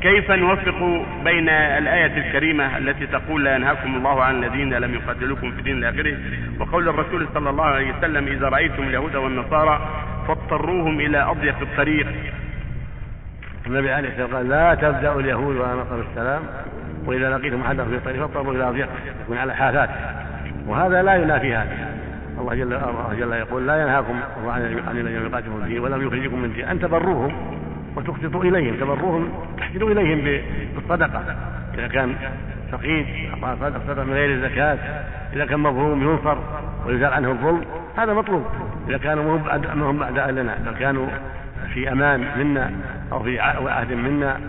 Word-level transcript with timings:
كيف 0.00 0.30
نوفق 0.30 1.04
بين 1.24 1.48
الآية 1.48 2.18
الكريمة 2.26 2.78
التي 2.78 3.06
تقول 3.06 3.44
لا 3.44 3.56
ينهاكم 3.56 3.96
الله 3.96 4.24
عن 4.24 4.44
الذين 4.44 4.74
لم 4.74 4.94
يقاتلوكم 4.94 5.50
في 5.50 5.70
إلى 5.70 5.88
آخره 5.88 6.16
وقول 6.60 6.88
الرسول 6.88 7.28
صلى 7.34 7.50
الله 7.50 7.64
عليه 7.64 7.94
وسلم 7.98 8.26
إذا 8.26 8.48
رأيتم 8.48 8.82
اليهود 8.82 9.16
والنصارى 9.16 9.88
فاضطروهم 10.28 11.00
إلى 11.00 11.22
أضيق 11.22 11.60
الطريق. 11.60 12.06
النبي 13.66 13.92
عليه 13.92 14.08
الصلاة 14.08 14.24
والسلام 14.24 14.36
قال 14.36 14.48
لا 14.48 14.74
تبدأوا 14.74 15.20
اليهود 15.20 15.56
ولا 15.56 15.74
نقر 15.74 16.04
السلام 16.10 16.42
وإذا 17.06 17.30
لقيتم 17.30 17.60
أحدا 17.60 17.84
في 17.84 17.94
الطريق 17.94 18.26
فاضطروا 18.26 18.54
إلى 18.54 18.68
أضيق 18.68 18.88
يكون 19.24 19.38
على 19.38 19.54
حافات. 19.54 19.90
وهذا 20.66 21.02
لا 21.02 21.14
ينافي 21.14 21.54
هذا. 21.54 21.76
الله 22.38 22.54
جل 22.54 22.72
الله 22.72 23.16
جل 23.18 23.32
يقول 23.32 23.66
لا 23.66 23.82
ينهاكم 23.82 24.20
الله 24.40 24.52
عن 24.88 24.98
الذين 24.98 25.26
يقاتلون 25.26 25.64
فيه 25.64 25.80
ولم 25.80 26.06
يخرجكم 26.06 26.38
من 26.42 26.52
دين. 26.52 26.64
أن 26.64 26.80
تبروهم. 26.80 27.60
وتقسطوا 27.96 28.44
إليهم 28.44 28.76
تبروهم 28.76 29.32
تحسنوا 29.58 29.90
إليهم 29.90 30.40
بالصدقة. 30.74 31.36
إذا 31.74 31.88
كان 31.88 32.14
فقير 32.72 33.06
صدقة 33.60 34.04
من 34.04 34.12
غير 34.12 34.30
الزكاة. 34.30 34.78
إذا 35.32 35.46
كان 35.46 35.60
مظلوم 35.60 36.02
ينصر 36.02 36.36
ويزال 36.86 37.12
عنه 37.12 37.30
الظلم. 37.30 37.64
هذا 37.96 38.14
مطلوب. 38.14 38.44
إذا 38.88 38.98
كانوا 38.98 39.38
ما 39.74 39.90
هم 39.90 40.02
اعداء 40.02 40.30
لنا. 40.30 40.56
إذا 40.62 40.72
كانوا 40.78 41.06
في 41.74 41.92
أمان 41.92 42.26
منا 42.38 42.70
أو 43.12 43.22
في 43.22 43.40
عهد 43.40 43.92
منا 43.92 44.40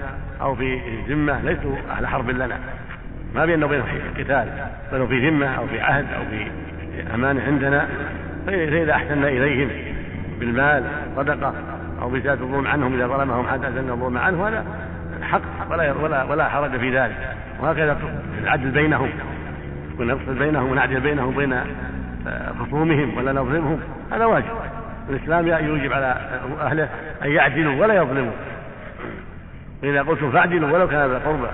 أو 0.42 0.56
في 0.56 0.80
ذمة 1.10 1.42
ليسوا 1.42 1.76
أهل 1.92 2.08
حرب 2.08 2.30
لنا. 2.30 2.60
ما 3.36 3.46
بيننا 3.46 3.66
وبينهم 3.66 3.88
قتال 4.18 4.48
بل 4.92 5.08
في 5.08 5.30
ذمة 5.30 5.48
أو 5.48 5.68
في 5.68 5.82
عهد 5.82 6.06
أو 6.14 6.22
في 6.30 6.48
أمانة 7.16 7.44
عندنا. 7.44 7.88
فإذا 8.48 8.92
أحسنا 8.92 9.28
إليهم 9.28 9.70
بالمال 10.40 10.84
صدقة 11.16 11.54
أو 12.02 12.10
بزاد 12.10 12.42
الظلم 12.42 12.68
عنهم 12.68 12.94
إذا 12.94 13.08
ظلمهم 13.08 13.48
حتى 13.48 13.68
أزلنا 13.68 13.94
الظلم 13.94 14.18
عنه 14.18 14.48
هذا 14.48 14.66
حق 15.22 15.72
ولا 15.72 15.94
ولا 15.94 16.24
ولا 16.24 16.50
حرج 16.50 16.78
في 16.78 16.98
ذلك. 17.00 17.36
وهكذا 17.60 17.98
العدل 18.44 18.72
بينهم. 18.72 19.10
ونفصل 20.00 20.34
بينهم 20.34 20.72
ونعدل 20.72 21.00
بينهم 21.00 21.28
وبين 21.28 21.60
خصومهم 22.60 23.18
ولا 23.18 23.32
نظلمهم 23.34 23.80
هذا 24.12 24.26
واجب. 24.26 24.46
الإسلام 25.10 25.48
يوجب 25.48 25.94
على 25.94 26.16
أهله 26.62 26.90
أن 27.24 27.30
يعدلوا 27.30 27.82
ولا 27.82 27.94
يظلموا. 27.94 28.32
وإذا 29.84 30.02
قلتم 30.02 30.32
فاعدلوا 30.32 30.72
ولو 30.72 30.88
كان 30.88 31.10
ذا 31.10 31.20
قربى. 31.26 31.48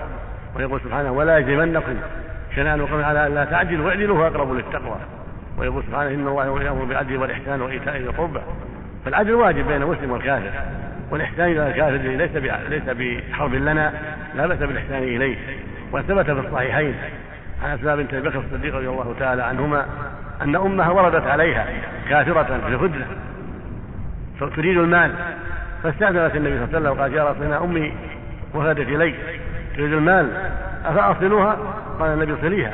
ويقول 0.56 0.82
سبحانه 0.82 1.12
ولا 1.12 1.38
يجرمنكم 1.38 1.94
شنآن 2.56 2.86
قوم 2.86 3.04
على 3.04 3.28
أن 3.28 3.36
لا 3.36 3.46
تعدلوا 3.46 3.86
واعدلوا 3.86 4.18
هو 4.18 4.28
أقرب 4.28 4.54
للتقوى. 4.54 4.98
ويقول 5.58 5.84
سبحانه 5.84 6.10
إن 6.10 6.28
الله 6.28 6.64
يأمر 6.64 6.84
بالعدل 6.84 7.18
والإحسان 7.18 7.62
وإيتاء 7.62 7.98
ذي 7.98 8.04
القربى. 8.04 8.40
فالعدل 9.06 9.34
واجب 9.34 9.68
بين 9.68 9.82
المسلم 9.82 10.12
والكافر 10.12 10.52
والإحسان 11.12 11.46
إلى 11.46 11.68
الكافر 11.68 11.96
ليس 11.96 12.36
ليس 12.70 12.84
بحرب 12.90 13.54
لنا 13.54 13.94
لا 14.36 14.48
بأس 14.48 14.60
بالإحسان 14.60 15.04
إليه. 15.04 15.38
وثبت 15.92 16.26
في 16.26 16.40
الصحيحين 16.40 16.96
عن 17.64 17.72
أسماء 17.72 17.96
بنت 17.96 18.14
ابي 18.14 18.30
بكر 18.30 18.40
الصديق 18.40 18.76
رضي 18.76 18.90
الله 18.90 19.16
تعالى 19.20 19.44
عنهما 19.44 19.86
أن 20.42 20.56
أمها 20.56 20.90
وردت 20.90 21.28
عليها 21.28 21.66
كافرة 22.10 22.44
في 22.44 22.68
الهدنه 22.68 23.06
تريد 24.56 24.78
المال. 24.78 25.12
فاستأذنت 25.84 26.36
النبي 26.36 26.58
صلى 26.58 26.78
الله 26.78 26.78
عليه 26.78 26.78
وسلم 26.78 26.92
وقال 26.92 27.14
يا 27.14 27.24
رسول 27.24 27.44
الله 27.44 27.64
أمي 27.64 27.94
وفدت 28.54 28.88
إلي 28.88 29.14
تريد 29.76 29.94
المال 29.94 30.52
أفأصلها؟ 30.86 31.58
قال 32.00 32.14
النبي 32.14 32.36
صليها. 32.42 32.72